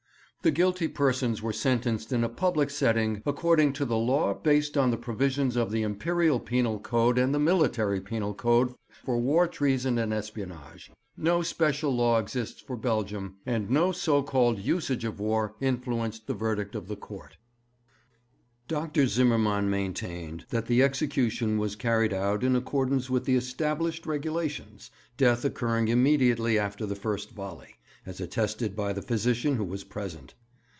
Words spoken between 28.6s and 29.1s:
by the